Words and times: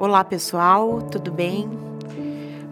Olá 0.00 0.24
pessoal, 0.24 1.02
tudo 1.02 1.30
bem? 1.30 1.68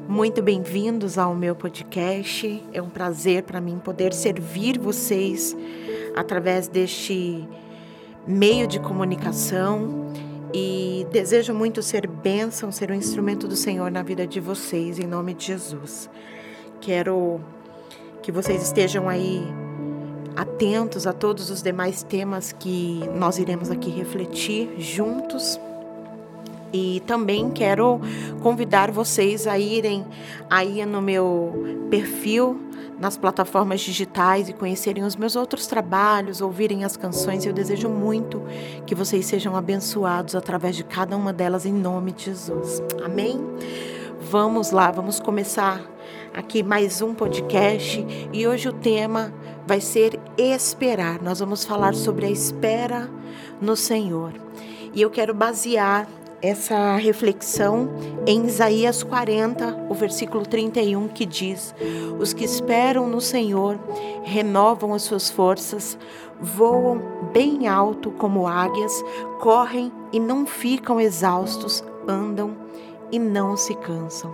Muito 0.08 0.40
bem-vindos 0.40 1.18
ao 1.18 1.34
meu 1.34 1.54
podcast. 1.54 2.64
É 2.72 2.80
um 2.80 2.88
prazer 2.88 3.42
para 3.42 3.60
mim 3.60 3.78
poder 3.78 4.14
servir 4.14 4.78
vocês 4.78 5.54
através 6.16 6.68
deste 6.68 7.46
meio 8.26 8.66
de 8.66 8.80
comunicação 8.80 10.10
e 10.54 11.06
desejo 11.12 11.52
muito 11.52 11.82
ser 11.82 12.06
bênção, 12.06 12.72
ser 12.72 12.90
um 12.90 12.94
instrumento 12.94 13.46
do 13.46 13.56
Senhor 13.56 13.90
na 13.90 14.02
vida 14.02 14.26
de 14.26 14.40
vocês, 14.40 14.98
em 14.98 15.06
nome 15.06 15.34
de 15.34 15.48
Jesus. 15.48 16.08
Quero 16.80 17.42
que 18.22 18.32
vocês 18.32 18.62
estejam 18.62 19.06
aí 19.06 19.46
atentos 20.34 21.06
a 21.06 21.12
todos 21.12 21.50
os 21.50 21.62
demais 21.62 22.02
temas 22.02 22.52
que 22.52 23.02
nós 23.14 23.38
iremos 23.38 23.70
aqui 23.70 23.90
refletir 23.90 24.80
juntos 24.80 25.60
e 26.72 27.02
também 27.06 27.50
quero 27.50 28.00
convidar 28.42 28.90
vocês 28.90 29.46
a 29.46 29.58
irem 29.58 30.04
aí 30.50 30.84
no 30.84 31.00
meu 31.00 31.86
perfil 31.90 32.68
nas 32.98 33.16
plataformas 33.16 33.80
digitais 33.80 34.48
e 34.48 34.52
conhecerem 34.52 35.04
os 35.04 35.14
meus 35.14 35.36
outros 35.36 35.66
trabalhos, 35.66 36.40
ouvirem 36.40 36.84
as 36.84 36.96
canções. 36.96 37.46
Eu 37.46 37.52
desejo 37.52 37.88
muito 37.88 38.42
que 38.86 38.94
vocês 38.94 39.24
sejam 39.26 39.56
abençoados 39.56 40.34
através 40.34 40.76
de 40.76 40.82
cada 40.82 41.16
uma 41.16 41.32
delas 41.32 41.64
em 41.64 41.72
nome 41.72 42.12
de 42.12 42.24
Jesus. 42.24 42.82
Amém? 43.04 43.40
Vamos 44.20 44.72
lá, 44.72 44.90
vamos 44.90 45.20
começar 45.20 45.80
aqui 46.34 46.62
mais 46.62 47.00
um 47.00 47.14
podcast 47.14 48.04
e 48.32 48.46
hoje 48.46 48.68
o 48.68 48.72
tema 48.72 49.32
vai 49.66 49.80
ser 49.80 50.18
esperar. 50.36 51.22
Nós 51.22 51.38
vamos 51.38 51.64
falar 51.64 51.94
sobre 51.94 52.26
a 52.26 52.30
espera 52.30 53.08
no 53.60 53.76
Senhor. 53.76 54.32
E 54.92 55.00
eu 55.00 55.10
quero 55.10 55.32
basear 55.32 56.08
essa 56.40 56.96
reflexão 56.96 57.90
em 58.26 58.46
Isaías 58.46 59.02
40, 59.02 59.86
o 59.88 59.94
versículo 59.94 60.46
31, 60.46 61.08
que 61.08 61.26
diz: 61.26 61.74
Os 62.18 62.32
que 62.32 62.44
esperam 62.44 63.08
no 63.08 63.20
Senhor 63.20 63.78
renovam 64.22 64.94
as 64.94 65.02
suas 65.02 65.30
forças, 65.30 65.98
voam 66.40 67.02
bem 67.32 67.66
alto 67.66 68.10
como 68.12 68.46
águias, 68.46 69.04
correm 69.40 69.92
e 70.12 70.20
não 70.20 70.46
ficam 70.46 71.00
exaustos, 71.00 71.82
andam 72.06 72.56
e 73.10 73.18
não 73.18 73.56
se 73.56 73.74
cansam. 73.74 74.32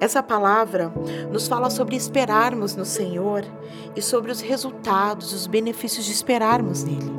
Essa 0.00 0.22
palavra 0.22 0.92
nos 1.30 1.48
fala 1.48 1.70
sobre 1.70 1.96
esperarmos 1.96 2.76
no 2.76 2.84
Senhor 2.84 3.44
e 3.96 4.02
sobre 4.02 4.30
os 4.30 4.40
resultados, 4.40 5.32
os 5.32 5.46
benefícios 5.46 6.04
de 6.04 6.12
esperarmos 6.12 6.84
nele. 6.84 7.12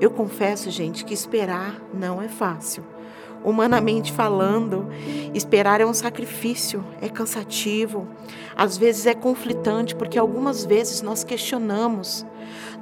Eu 0.00 0.10
confesso, 0.10 0.70
gente, 0.70 1.04
que 1.04 1.14
esperar 1.14 1.80
não 1.92 2.22
é 2.22 2.28
fácil 2.28 2.93
humanamente 3.44 4.10
falando, 4.10 4.88
esperar 5.34 5.80
é 5.80 5.86
um 5.86 5.92
sacrifício, 5.92 6.82
é 7.00 7.08
cansativo, 7.08 8.08
às 8.56 8.78
vezes 8.78 9.06
é 9.06 9.14
conflitante, 9.14 9.94
porque 9.94 10.18
algumas 10.18 10.64
vezes 10.64 11.02
nós 11.02 11.22
questionamos, 11.22 12.24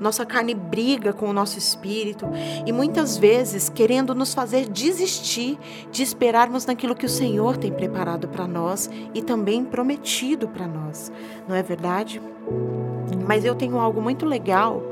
nossa 0.01 0.25
carne 0.25 0.55
briga 0.55 1.13
com 1.13 1.29
o 1.29 1.33
nosso 1.33 1.59
espírito 1.59 2.27
e 2.65 2.73
muitas 2.73 3.17
vezes 3.17 3.69
querendo 3.69 4.15
nos 4.15 4.35
fazer 4.35 4.69
desistir 4.69 5.59
de 5.91 6.03
esperarmos 6.03 6.67
naquilo 6.67 6.95
que 6.95 7.07
o 7.07 7.09
Senhor 7.09 7.57
tem 7.57 7.73
preparado 7.73 8.29
para 8.29 8.47
nós 8.47 8.89
e 9.15 9.23
também 9.23 9.65
prometido 9.65 10.49
para 10.49 10.67
nós, 10.67 11.13
não 11.49 11.57
é 11.57 11.63
verdade? 11.63 12.21
Mas 13.27 13.45
eu 13.45 13.55
tenho 13.55 13.79
algo 13.79 14.01
muito 14.01 14.27
legal 14.27 14.83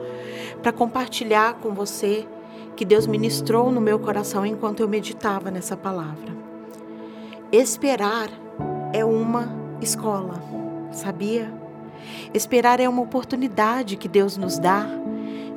para 0.62 0.72
compartilhar 0.72 1.54
com 1.54 1.72
você 1.74 2.26
que 2.80 2.84
Deus 2.86 3.06
ministrou 3.06 3.70
no 3.70 3.78
meu 3.78 3.98
coração 3.98 4.46
enquanto 4.46 4.80
eu 4.80 4.88
meditava 4.88 5.50
nessa 5.50 5.76
palavra. 5.76 6.34
Esperar 7.52 8.30
é 8.90 9.04
uma 9.04 9.54
escola, 9.82 10.42
sabia? 10.90 11.52
Esperar 12.32 12.80
é 12.80 12.88
uma 12.88 13.02
oportunidade 13.02 13.98
que 13.98 14.08
Deus 14.08 14.38
nos 14.38 14.58
dá 14.58 14.86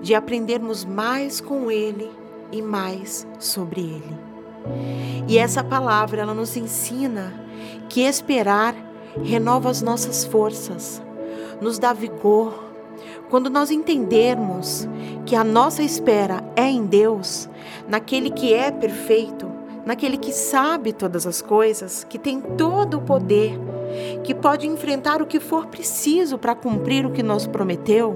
de 0.02 0.14
aprendermos 0.14 0.84
mais 0.84 1.40
com 1.40 1.72
Ele 1.72 2.12
e 2.52 2.62
mais 2.62 3.25
sobre 3.40 3.80
Ele. 3.80 4.19
E 5.25 5.38
essa 5.38 5.64
palavra 5.64 6.24
ela 6.24 6.34
nos 6.34 6.58
ensina 6.58 7.34
que 7.88 8.02
esperar 8.02 8.75
renova 9.24 9.69
as 9.69 9.81
nossas 9.81 10.25
forças, 10.25 11.02
nos 11.62 11.80
dá 11.80 11.94
vigor, 11.94 12.66
quando 13.30 13.50
nós 13.50 13.72
entendermos 13.72 14.90
que 15.26 15.36
a 15.36 15.44
nossa 15.44 15.82
espera 15.82 16.44
é 16.56 16.70
em 16.70 16.86
Deus, 16.86 17.50
naquele 17.88 18.30
que 18.30 18.54
é 18.54 18.72
perfeito, 18.72 19.50
naquele 19.86 20.18
que 20.18 20.32
sabe 20.32 20.94
todas 20.94 21.26
as 21.26 21.42
coisas, 21.42 22.04
que 22.04 22.18
tem 22.18 22.40
todo 22.40 22.98
o 22.98 23.02
poder, 23.02 23.58
que 24.24 24.34
pode 24.34 24.68
enfrentar 24.68 25.22
o 25.22 25.26
que 25.26 25.40
for 25.40 25.68
preciso 25.68 26.38
para 26.38 26.56
cumprir 26.56 27.06
o 27.06 27.12
que 27.12 27.24
nos 27.24 27.48
prometeu, 27.48 28.16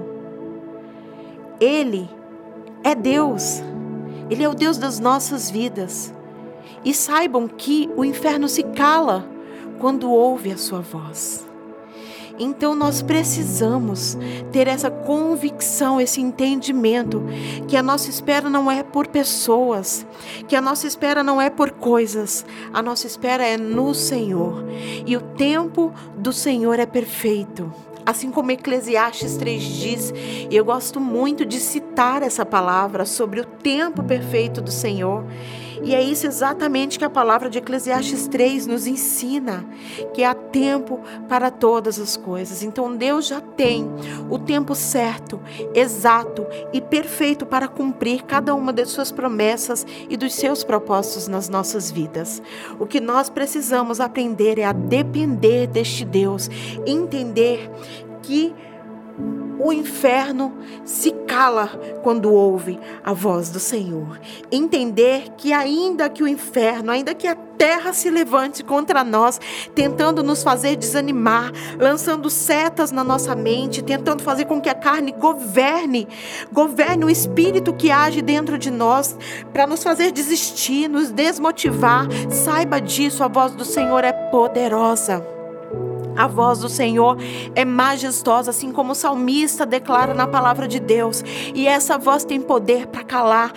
Ele 1.59 2.09
é 2.83 2.93
Deus, 2.93 3.61
Ele 4.29 4.43
é 4.43 4.49
o 4.49 4.55
Deus 4.55 4.77
das 4.77 4.99
nossas 4.99 5.49
vidas. 5.49 6.13
E 6.83 6.93
saibam 6.93 7.47
que 7.47 7.89
o 7.95 8.05
inferno 8.05 8.47
se 8.47 8.63
cala 8.63 9.27
quando 9.79 10.09
ouve 10.11 10.51
a 10.51 10.57
sua 10.57 10.79
voz. 10.79 11.46
Então 12.39 12.75
nós 12.75 13.01
precisamos 13.01 14.17
ter 14.51 14.67
essa 14.67 14.91
convicção, 14.91 15.99
esse 15.99 16.21
entendimento 16.21 17.23
que 17.67 17.75
a 17.75 17.83
nossa 17.83 18.09
espera 18.09 18.49
não 18.49 18.71
é 18.71 18.83
por 18.83 19.07
pessoas, 19.07 20.05
que 20.47 20.55
a 20.55 20.61
nossa 20.61 20.85
espera 20.85 21.23
não 21.23 21.41
é 21.41 21.49
por 21.49 21.71
coisas, 21.71 22.45
a 22.71 22.81
nossa 22.81 23.07
espera 23.07 23.45
é 23.45 23.57
no 23.57 23.93
Senhor. 23.93 24.63
E 25.05 25.17
o 25.17 25.21
tempo 25.21 25.91
do 26.17 26.31
Senhor 26.31 26.79
é 26.79 26.85
perfeito. 26.85 27.71
Assim 28.05 28.31
como 28.31 28.51
Eclesiastes 28.51 29.35
3 29.35 29.63
diz, 29.63 30.13
e 30.49 30.55
eu 30.55 30.63
gosto 30.63 30.97
muito 30.97 31.45
de 31.45 31.59
citar 31.59 32.23
essa 32.23 32.45
palavra 32.45 33.05
sobre 33.05 33.41
o 33.41 33.45
tempo 33.45 34.01
perfeito 34.01 34.61
do 34.61 34.71
Senhor. 34.71 35.25
E 35.83 35.93
é 35.93 36.01
isso 36.01 36.25
exatamente 36.25 36.97
que 36.97 37.05
a 37.05 37.09
palavra 37.09 37.49
de 37.49 37.57
Eclesiastes 37.57 38.27
3 38.27 38.67
nos 38.67 38.87
ensina, 38.87 39.65
que 40.13 40.23
há 40.23 40.33
tempo 40.33 40.99
para 41.27 41.51
todas 41.51 41.99
as 41.99 42.17
coisas. 42.17 42.63
Então 42.63 42.95
Deus 42.95 43.27
já 43.27 43.41
tem 43.41 43.87
o 44.29 44.39
tempo 44.39 44.75
certo, 44.75 45.39
exato 45.73 46.45
e 46.73 46.81
perfeito 46.81 47.45
para 47.45 47.67
cumprir 47.67 48.23
cada 48.23 48.53
uma 48.55 48.73
das 48.73 48.89
suas 48.89 49.11
promessas 49.11 49.85
e 50.09 50.17
dos 50.17 50.33
seus 50.33 50.63
propósitos 50.63 51.27
nas 51.27 51.49
nossas 51.49 51.91
vidas. 51.91 52.41
O 52.79 52.85
que 52.85 52.99
nós 52.99 53.29
precisamos 53.29 53.99
aprender 53.99 54.59
é 54.59 54.65
a 54.65 54.73
depender 54.73 55.67
deste 55.67 56.03
Deus, 56.03 56.49
entender 56.85 57.69
que 58.21 58.53
o 59.67 59.73
inferno 59.73 60.53
se 60.85 61.11
cala 61.11 61.67
quando 62.01 62.31
ouve 62.31 62.79
a 63.03 63.11
voz 63.11 63.49
do 63.49 63.59
Senhor. 63.59 64.17
Entender 64.49 65.25
que, 65.35 65.51
ainda 65.51 66.09
que 66.09 66.23
o 66.23 66.27
inferno, 66.27 66.89
ainda 66.89 67.13
que 67.13 67.27
a 67.27 67.35
terra 67.35 67.91
se 67.91 68.09
levante 68.09 68.63
contra 68.63 69.03
nós, 69.03 69.41
tentando 69.75 70.23
nos 70.23 70.41
fazer 70.41 70.77
desanimar, 70.77 71.51
lançando 71.77 72.29
setas 72.29 72.93
na 72.93 73.03
nossa 73.03 73.35
mente, 73.35 73.81
tentando 73.81 74.23
fazer 74.23 74.45
com 74.45 74.61
que 74.61 74.69
a 74.69 74.75
carne 74.75 75.11
governe, 75.11 76.07
governe 76.49 77.03
o 77.03 77.09
espírito 77.09 77.73
que 77.73 77.91
age 77.91 78.21
dentro 78.21 78.57
de 78.57 78.71
nós, 78.71 79.17
para 79.51 79.67
nos 79.67 79.83
fazer 79.83 80.11
desistir, 80.11 80.87
nos 80.87 81.11
desmotivar. 81.11 82.07
Saiba 82.29 82.79
disso, 82.79 83.21
a 83.21 83.27
voz 83.27 83.51
do 83.51 83.65
Senhor 83.65 84.05
é 84.05 84.13
poderosa. 84.13 85.36
A 86.17 86.27
voz 86.27 86.59
do 86.59 86.69
Senhor 86.69 87.17
é 87.55 87.63
majestosa, 87.63 88.49
assim 88.49 88.71
como 88.71 88.93
o 88.93 88.95
salmista 88.95 89.65
declara 89.65 90.13
na 90.13 90.27
palavra 90.27 90.67
de 90.67 90.79
Deus. 90.79 91.23
E 91.53 91.67
essa 91.67 91.97
voz 91.97 92.25
tem 92.25 92.41
poder 92.41 92.87
para 92.87 93.03
calar 93.03 93.53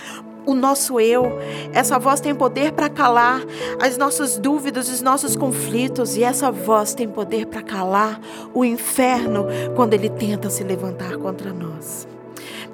o 0.47 0.54
nosso 0.54 1.00
eu. 1.00 1.38
Essa 1.72 1.99
voz 1.99 2.20
tem 2.20 2.34
poder 2.34 2.73
para 2.73 2.88
calar 2.88 3.40
as 3.81 3.96
nossas 3.96 4.38
dúvidas, 4.38 4.88
os 4.88 5.00
nossos 5.00 5.37
conflitos. 5.37 6.17
E 6.17 6.23
essa 6.23 6.50
voz 6.50 6.94
tem 6.94 7.08
poder 7.08 7.46
para 7.46 7.62
calar 7.62 8.20
o 8.52 8.64
inferno 8.64 9.46
quando 9.75 9.94
ele 9.94 10.11
tenta 10.11 10.50
se 10.50 10.62
levantar 10.62 11.17
contra 11.17 11.52
nós. 11.52 12.06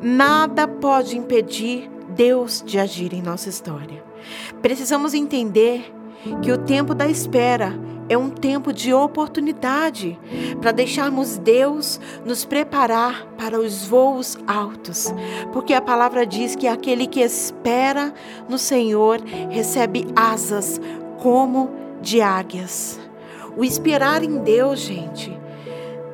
Nada 0.03 0.67
pode 0.67 1.17
impedir 1.17 1.91
Deus 2.09 2.63
de 2.65 2.79
agir 2.79 3.13
em 3.13 3.23
nossa 3.23 3.49
história. 3.49 4.03
Precisamos 4.61 5.15
entender 5.15 5.93
que 6.43 6.51
o 6.51 6.59
tempo 6.59 6.95
da 6.95 7.07
espera 7.07 7.79
é 8.09 8.17
um 8.17 8.31
tempo 8.31 8.73
de 8.73 8.93
oportunidade 8.93 10.19
para 10.61 10.73
deixarmos 10.73 11.39
Deus 11.39 12.01
nos 12.25 12.45
preparar 12.45 13.27
para 13.37 13.59
os 13.59 13.87
voos 13.87 14.39
altos, 14.47 15.13
porque 15.53 15.75
a 15.75 15.81
palavra 15.81 16.25
diz 16.27 16.55
que 16.55 16.67
aquele 16.67 17.07
que 17.07 17.21
espera 17.21 18.13
no 18.49 18.59
Senhor 18.59 19.21
recebe 19.51 20.07
asas 20.15 20.81
como 21.19 21.71
de 22.01 22.21
águias. 22.21 23.01
O 23.57 23.65
esperar 23.65 24.23
em 24.23 24.39
Deus, 24.39 24.81
gente, 24.81 25.37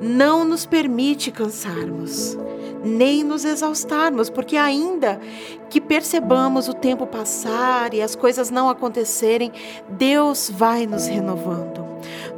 não 0.01 0.45
nos 0.45 0.65
permite 0.65 1.31
cansarmos. 1.31 2.39
nem 2.85 3.23
nos 3.23 3.45
exaustarmos, 3.45 4.29
porque 4.29 4.57
ainda 4.57 5.21
que 5.71 5.81
percebamos 5.81 6.69
o 6.69 6.75
tempo 6.75 7.07
passar 7.07 7.95
e 7.95 8.03
as 8.03 8.17
coisas 8.17 8.51
não 8.51 8.69
acontecerem, 8.69 9.53
Deus 9.89 10.51
vai 10.53 10.85
nos 10.87 11.07
renovando, 11.07 11.82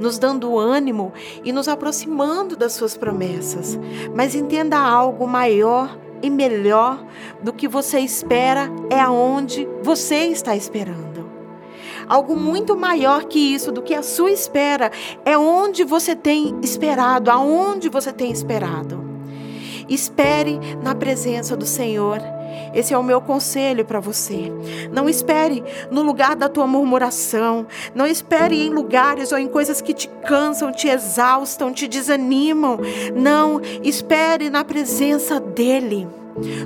nos 0.01 0.19
dando 0.19 0.59
ânimo 0.59 1.13
e 1.45 1.53
nos 1.53 1.69
aproximando 1.69 2.57
das 2.57 2.73
suas 2.73 2.97
promessas. 2.97 3.79
Mas 4.15 4.35
entenda 4.35 4.79
algo 4.79 5.27
maior 5.27 5.99
e 6.23 6.31
melhor 6.31 7.05
do 7.43 7.53
que 7.53 7.69
você 7.69 8.01
espera 8.01 8.71
é 8.91 8.99
aonde 8.99 9.69
você 9.83 10.25
está 10.27 10.57
esperando. 10.57 11.15
Algo 12.09 12.37
muito 12.37 12.77
maior 12.77 13.25
que 13.25 13.39
isso, 13.39 13.73
do 13.73 13.83
que 13.83 13.95
a 13.95 14.03
sua 14.03 14.31
espera, 14.31 14.91
é 15.25 15.37
onde 15.39 15.85
você 15.85 16.15
tem 16.15 16.59
esperado, 16.63 17.31
aonde 17.31 17.89
você 17.89 18.13
tem 18.13 18.31
esperado. 18.31 19.03
Espere 19.89 20.59
na 20.83 20.95
presença 20.95 21.57
do 21.57 21.67
Senhor. 21.67 22.21
Esse 22.75 22.93
é 22.93 22.99
o 22.99 23.03
meu 23.03 23.21
conselho 23.21 23.85
para 23.85 24.01
você. 24.01 24.53
Não 24.93 25.09
espere 25.09 25.63
no 25.91 26.03
lugar 26.03 26.35
da 26.35 26.49
tua 26.49 26.67
murmuração. 26.67 27.67
Não 27.95 28.07
espere 28.07 28.67
em 28.67 28.71
lugares 28.71 29.33
ou 29.33 29.39
em 29.39 29.49
coisas 29.49 29.81
que 29.81 29.95
te 29.95 30.09
cansam, 30.27 30.73
te 30.73 30.89
exaustam, 30.89 31.73
te 31.73 31.87
desanimam. 31.87 32.79
Não, 33.15 33.61
espere 33.83 34.51
na 34.51 34.65
presença 34.65 35.39
dEle. 35.39 36.07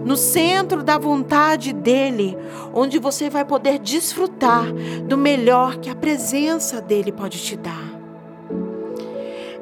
No 0.02 0.16
centro 0.16 0.82
da 0.82 0.96
vontade 0.96 1.74
dEle, 1.74 2.38
onde 2.72 2.98
você 2.98 3.28
vai 3.28 3.44
poder 3.44 3.78
desfrutar 3.78 4.64
do 5.06 5.18
melhor 5.18 5.76
que 5.76 5.90
a 5.90 5.94
presença 5.94 6.80
dEle 6.80 7.12
pode 7.12 7.38
te 7.38 7.54
dar. 7.56 7.98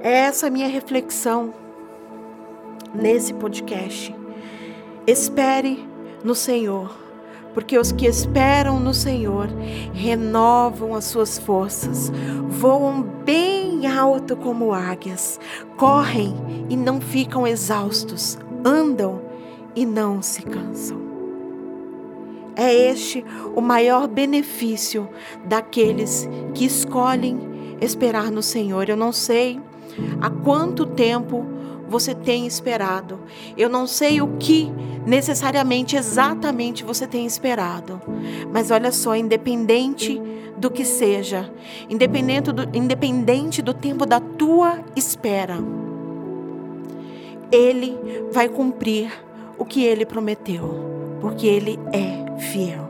Essa 0.00 0.46
é 0.46 0.49
a 0.49 0.52
minha 0.52 0.69
reflexão 0.69 1.52
nesse 2.94 3.34
podcast. 3.34 4.14
Espere 5.06 5.84
no 6.24 6.34
Senhor, 6.34 6.90
porque 7.54 7.78
os 7.78 7.92
que 7.92 8.06
esperam 8.06 8.78
no 8.78 8.92
Senhor 8.92 9.48
renovam 9.92 10.94
as 10.94 11.04
suas 11.04 11.38
forças, 11.38 12.12
voam 12.48 13.02
bem 13.02 13.86
alto 13.86 14.36
como 14.36 14.72
águias, 14.72 15.40
correm 15.76 16.34
e 16.68 16.76
não 16.76 17.00
ficam 17.00 17.46
exaustos, 17.46 18.38
andam 18.64 19.22
e 19.74 19.86
não 19.86 20.20
se 20.20 20.42
cansam. 20.42 21.06
É 22.56 22.72
este 22.72 23.22
o 23.54 23.60
maior 23.60 24.08
benefício 24.08 25.08
daqueles 25.44 26.26
que 26.54 26.64
escolhem 26.64 27.38
esperar 27.82 28.30
no 28.30 28.42
Senhor. 28.42 28.88
Eu 28.88 28.96
não 28.96 29.12
sei 29.12 29.60
há 30.20 30.30
quanto 30.30 30.86
tempo 30.86 31.44
você 31.88 32.14
tem 32.14 32.46
esperado. 32.46 33.20
Eu 33.56 33.68
não 33.68 33.86
sei 33.86 34.20
o 34.20 34.36
que 34.38 34.70
necessariamente, 35.06 35.96
exatamente 35.96 36.84
você 36.84 37.06
tem 37.06 37.26
esperado. 37.26 38.00
Mas 38.52 38.70
olha 38.70 38.90
só, 38.92 39.14
independente 39.14 40.20
do 40.56 40.70
que 40.70 40.84
seja, 40.84 41.50
independente 41.88 42.50
do, 42.50 42.76
independente 42.76 43.62
do 43.62 43.74
tempo 43.74 44.06
da 44.06 44.20
tua 44.20 44.80
espera, 44.94 45.56
Ele 47.52 47.96
vai 48.32 48.48
cumprir 48.48 49.12
o 49.58 49.64
que 49.64 49.84
Ele 49.84 50.04
prometeu, 50.04 51.18
porque 51.20 51.46
Ele 51.46 51.78
é 51.92 52.40
fiel, 52.40 52.88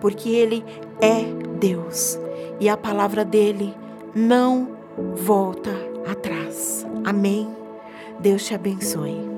porque 0.00 0.28
Ele 0.28 0.64
é 1.00 1.24
Deus 1.58 2.18
e 2.60 2.68
a 2.68 2.76
palavra 2.76 3.24
dele 3.24 3.74
não 4.14 4.68
volta 5.16 5.70
atrás. 6.06 6.86
Amém. 7.04 7.59
Deus 8.22 8.44
te 8.44 8.54
abençoe. 8.54 9.29